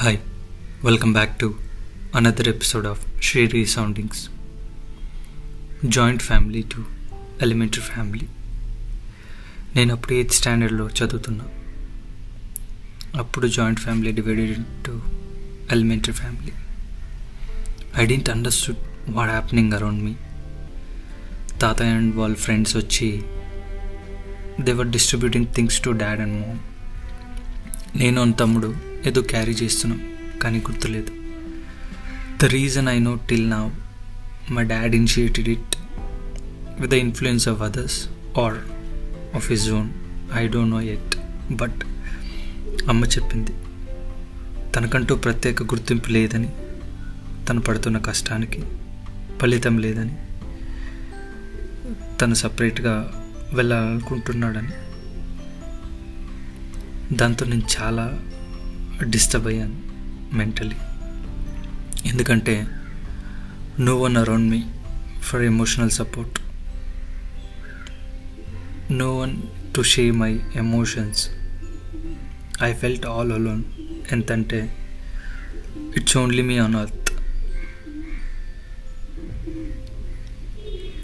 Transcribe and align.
Welcome 0.00 1.12
back 1.12 1.38
to 1.40 1.56
another 2.14 2.48
episode 2.48 2.86
of 2.86 2.98
Shri 3.20 3.64
Soundings. 3.66 4.28
Joint 5.84 6.22
family 6.22 6.62
to 6.62 6.84
elementary 7.42 7.82
family 7.82 8.26
నేను 9.76 9.94
అప్పుడు 9.94 10.12
eighth 10.12 10.32
స్టాండర్డ్లో 10.32 10.88
చదువుతున్నా. 10.88 11.44
అప్పుడు 13.18 13.46
joint 13.46 13.80
family 13.80 14.12
divided 14.12 14.64
to 14.86 15.02
elementary 15.70 16.12
family 16.12 16.52
I 18.02 18.06
didn't 18.06 18.30
understood 18.30 19.10
what 19.10 19.30
happening 19.30 19.72
around 19.72 20.04
me 20.04 20.14
తాతయ్య 21.58 21.90
and 21.90 22.16
వాళ్ళ 22.16 22.34
friends 22.34 22.76
వచ్చి 22.76 23.22
they were 24.60 24.88
distributing 24.88 25.46
things 25.54 25.80
to 25.82 25.90
dad 25.90 26.20
and 26.20 26.42
mom 26.42 26.60
నేను 27.98 28.22
and 28.22 28.38
తమ్ముడు 28.38 28.87
ఏదో 29.08 29.20
క్యారీ 29.32 29.52
చేస్తున్నాం 29.52 30.00
కానీ 30.42 30.58
గుర్తులేదు. 30.58 31.12
The 32.42 32.44
reason 32.44 32.88
I 32.88 32.98
know 32.98 33.14
till 33.28 33.50
నా 33.50 33.60
my 34.50 34.64
dad 34.64 34.94
initiated 34.94 35.48
it 35.48 35.76
with 36.80 36.90
the 36.90 36.94
influence 37.04 37.48
of 37.48 37.62
others 37.62 37.98
or 38.38 38.58
of 39.36 39.48
his 39.52 39.66
own 39.70 39.90
I 40.34 40.42
don't 40.48 40.70
know 40.70 40.80
at 40.94 41.16
but 41.52 41.80
అమ్మ 42.88 43.04
చెప్పింది. 43.04 43.52
తనకంటూ 44.76 45.14
ప్రత్యేక 45.16 45.62
గుర్తింపు 45.62 46.10
లేదని 46.10 46.50
తను 47.48 47.60
పడుతున్న 47.60 47.98
కష్టానికి 47.98 48.60
ఫలితం 49.42 49.78
లేదని 49.78 50.14
తను 52.20 52.34
సపరేట్గా 52.34 52.94
వెళ్ళాలనుకుంటున్నాడని. 53.54 54.74
దాంతో 57.16 57.44
నేను 57.46 57.66
చాలా 57.76 58.06
డిస్టర్బ్ 59.04 59.46
అయ్యాను 59.46 59.76
మెంటలీ. 60.36 60.76
ఎందుకంటే 62.08 62.66
no 63.80 63.96
one 63.96 64.16
around 64.16 64.50
me 64.50 64.62
for 65.22 65.42
emotional 65.42 65.90
support 65.90 66.38
no 68.92 69.18
one 69.18 69.42
to 69.76 69.82
share 69.82 70.10
my 70.10 70.40
emotions 70.54 71.30
I 72.62 72.72
felt 72.72 73.06
all 73.06 73.32
alone 73.32 73.64
ఎంతంటే 74.12 74.76
it's 75.96 76.16
only 76.16 76.42
me 76.42 76.58
on 76.58 76.74
earth 76.74 77.10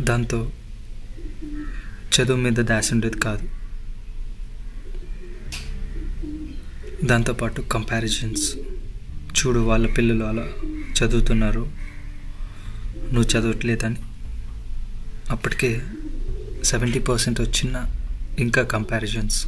దాంతో 0.00 0.52
చదువు 2.14 2.36
మీద 2.36 2.52
దాసి 2.52 2.94
ఉండేది 2.94 3.18
కాదు. 3.18 3.61
దాంతోపాటు 7.04 7.60
కంపారిజన్స్ 7.60 8.56
చూడు 9.14 9.58
వాళ్ళ 9.58 9.86
పిల్లలు 9.86 10.24
అలా 10.24 10.48
చదువుతున్నారు. 11.02 11.72
నువ్వు 13.12 13.22
చదవట్లేదని. 13.22 13.96
అప్పటికే 15.30 15.82
సెవెంటీ 16.64 16.98
పర్సెంట్ 16.98 17.40
వచ్చిన 17.40 17.84
ఇంకా 18.38 18.62
కంపారిజన్స్ 18.62 19.46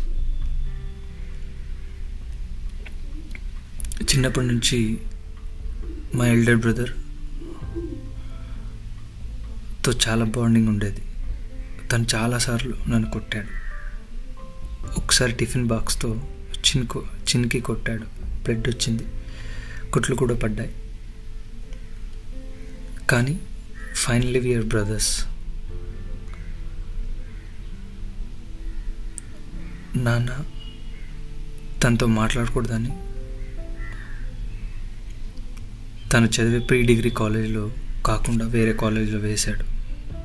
చిన్నప్పటి 4.02 4.46
నుంచి 4.46 4.98
మా 6.14 6.26
ఎల్డర్ 6.26 6.56
బ్రదర్తో 6.56 6.92
చాలా 10.08 10.24
బాండింగ్ 10.24 10.68
ఉండేది. 10.68 11.02
తను 11.92 12.06
చాలాసార్లు 12.14 12.74
నన్ను 12.88 13.10
కొట్టాడు. 13.10 13.64
ఒకసారి 15.00 15.32
టిఫిన్ 15.32 15.66
బాక్స్తో 15.66 16.22
చిన్కు 16.54 17.04
చిన్కి 17.36 17.60
కొట్టాడు. 17.60 18.04
బ్లడ్ 18.44 18.68
వచ్చింది. 18.68 19.02
కుట్లు 19.92 20.16
కూడా 20.16 20.34
పడ్డాయి. 20.34 20.74
కానీ 23.10 23.40
ఫైనలీ 23.94 24.38
వియర్ 24.38 24.64
బ్రదర్స్. 24.64 25.26
నాన్న 29.96 30.44
తనతో 31.82 32.06
మాట్లాడకూడదని 32.06 32.90
తను 36.12 36.26
చదివే 36.26 36.58
ప్రీ 36.58 36.82
డిగ్రీ 36.82 37.10
కాలేజీలో 37.10 37.70
కాకుండా 38.06 38.46
వేరే 38.46 38.72
కాలేజీలో 38.72 39.18
వేశాడు. 39.18 39.64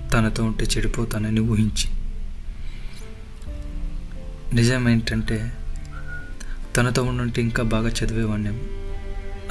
తనతో 0.09 0.43
ఉంటే 0.43 0.65
చెడిపోతానని 0.65 1.39
ఊహించి. 1.39 1.89
నిజం 4.53 4.89
ఏంటంటే 4.89 5.51
తనతో 6.75 7.03
ఉండుంటే 7.03 7.41
ఇంకా 7.41 7.63
బాగా 7.63 7.89
చదివేవాడిని. 7.89 8.49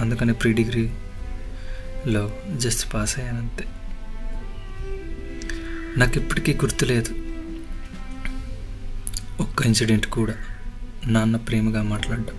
అందుకని 0.01 0.35
ప్రీ 0.35 0.53
డిగ్రీలో 0.53 2.33
జస్ట్ 2.57 2.95
పాస్ 2.95 3.19
అయ్యానంతే 3.19 3.65
నాకు 5.97 6.19
ఇప్పటికీ 6.19 6.55
గుర్తులేదు 6.55 7.15
ఒక్క 9.43 9.67
ఇన్సిడెంట్ 9.67 10.07
కూడా 10.07 10.35
నాన్న 11.07 11.37
ప్రేమగా 11.37 11.83
మాట్లాడడం. 11.83 12.37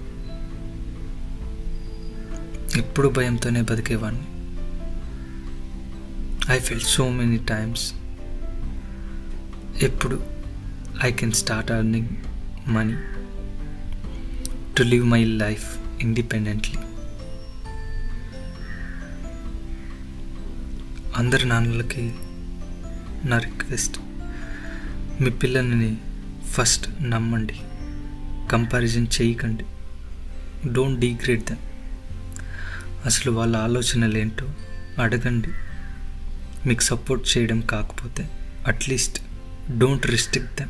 ఎప్పుడు 2.78 3.10
భయంతోనే 3.10 3.62
బతికేవాడిని. 3.62 4.22
I 6.52 6.60
fell 6.60 6.80
so 6.80 7.10
many 7.10 7.38
times 7.38 7.94
ఎప్పుడు 9.84 10.24
I 11.04 11.12
can 11.12 11.32
start 11.32 11.72
earning 11.72 12.10
money 12.68 12.94
to 14.80 14.84
live 14.84 15.06
my 15.06 15.26
life 15.26 15.78
independently 16.02 16.76
అందరి 21.16 21.48
నాన్నలకి 21.48 22.14
నా 23.26 23.38
రిక్వెస్ట్ 23.38 24.00
మీ 25.22 25.30
పిల్లల్ని 25.30 25.98
ఫస్ట్ 26.52 26.90
నమ్మండి. 27.02 27.54
కంపారిజన్ 28.52 29.08
చేయకండి. 29.22 29.64
డోంట్ 30.72 31.00
డీగ్రేడ్ 31.00 31.44
దెమ్ 31.44 31.60
అసలు 33.06 33.32
వాళ్ళ 33.32 33.56
ఆలోచనలు 33.56 34.18
ఏంటో 34.18 34.48
అడగండి. 35.02 35.50
మీకు 36.68 36.82
సపోర్ట్ 36.82 37.38
చేయడం 37.38 37.62
కాకపోతే 37.62 38.30
at least 38.68 39.22
don't 39.78 40.08
restrict 40.08 40.60
them 40.60 40.70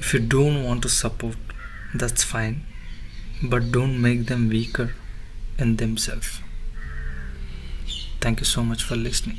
if 0.00 0.14
you 0.14 0.20
don't 0.20 0.64
want 0.64 0.82
to 0.82 0.88
support 0.88 1.36
that's 1.94 2.22
fine 2.22 2.62
but 3.42 3.70
don't 3.72 4.00
make 4.00 4.26
them 4.26 4.48
weaker 4.48 4.94
in 5.58 5.76
themselves. 5.76 6.40
Thank 8.20 8.40
you 8.40 8.46
so 8.46 8.62
much 8.64 8.82
for 8.82 8.96
listening. 8.96 9.38